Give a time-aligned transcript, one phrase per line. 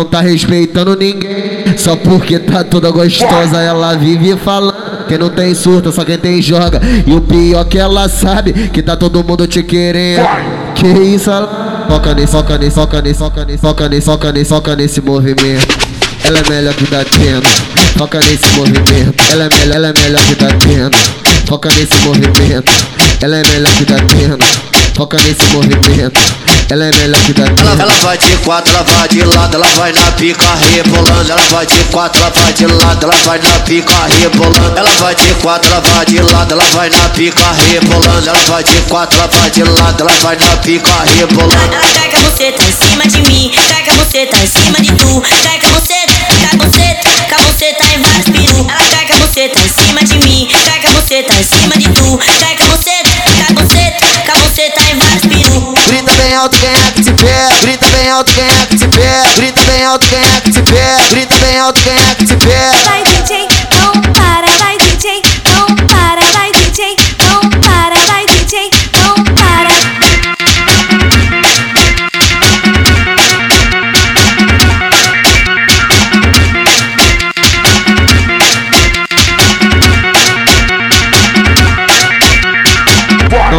[0.00, 3.58] Não tá respeitando ninguém, só porque tá toda gostosa.
[3.60, 5.04] Ela vive falando.
[5.06, 6.80] Quem não tem surta, só quem tem joga.
[7.06, 10.26] E o pior que ela sabe, que tá todo mundo te querendo.
[10.74, 14.48] Que isso, ela foca nesse, foca nesse, foca nesse, foca nesse, foca nesse, foca nesse,
[14.48, 15.78] foca nesse movimento.
[16.24, 17.46] Ela é melhor que tá tendo,
[17.98, 19.24] foca nesse movimento.
[19.32, 20.96] Ela é melhor, ela é melhor que tá tendo,
[21.46, 22.72] foca nesse movimento.
[23.20, 24.44] Ela é melhor que tá tendo,
[24.94, 26.49] foca nesse movimento.
[26.70, 27.60] Ela é melhor que tendo.
[27.62, 31.32] Ela, ela vai de quatro, ela vai de lado, ela vai na pica rebolando.
[31.32, 34.78] Ela vai de quatro, ela vai de lado, ela vai na pica rebolando.
[34.78, 38.28] Ela vai de quatro, ela vai de lado, ela vai na pica rebolando.
[38.28, 41.74] Ela vai de quatro, ela vai de lado, ela vai na pica rebolando.
[41.74, 45.20] Ela taca você tá em cima de mim, taca você tá em cima de tu,
[45.42, 48.66] taca você, taca você, taca você tá em vários peru.
[48.70, 49.79] Ela taca você tá em cima
[58.00, 59.22] bem alto quem é que te pega.
[59.36, 61.08] Grita bem alto quem é que te pega.
[61.10, 63.09] Grita bem alto quem é que te pega.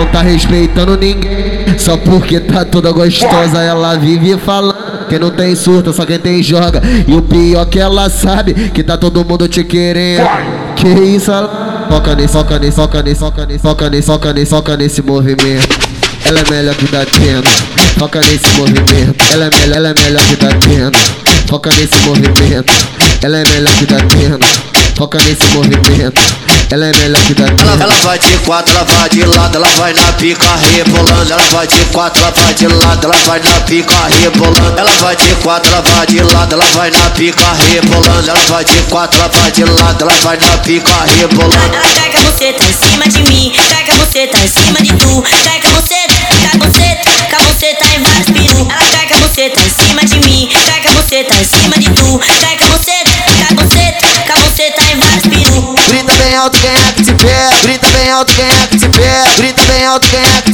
[0.02, 3.62] Não tá respeitando ninguém, só porque tá toda gostosa.
[3.62, 5.06] Ela vive falando.
[5.08, 6.82] Quem não tem surta, só quem tem joga.
[7.08, 10.28] E o pior que ela sabe, que tá todo mundo te querendo.
[10.76, 14.50] Que isso, ela foca nesse, foca nesse, foca nesse, foca nesse, foca nesse, foca nesse,
[14.50, 15.68] foca nesse movimento.
[16.26, 17.48] Ela é melhor que tá tendo,
[18.00, 19.26] foca nesse movimento.
[19.34, 20.98] Ela é melhor, ela é melhor que tá tendo,
[21.48, 22.74] foca nesse movimento.
[23.22, 24.40] Ela é melhor que tá tendo,
[25.02, 26.22] foca nesse movimento.
[26.70, 29.68] Ela é melhor que tá Ela, ela vai de quatro, ela vai de lado, ela
[29.70, 31.34] vai na pica rebolando.
[31.34, 34.80] Ela vai de quatro, ela vai de lado, ela vai na pica rebolando.
[34.80, 38.30] Ela vai de quatro, ela vai de lado, ela vai na pica rebolando.
[38.30, 41.56] Ela vai de quatro, ela vai de lado, ela vai na pica rebolando.
[41.56, 45.24] Ela taca você tá em cima de mim, taca você tá em cima de tu,
[45.44, 48.68] taca você, taca você, taca você tá em vários peru.
[48.70, 51.61] Ela taca você tá em cima de mim, taca você tá em cima
[56.42, 57.50] alto quem é que te pega.
[57.62, 59.36] Grita bem alto quem é que te pega.
[59.38, 60.51] Grita bem alto quem é que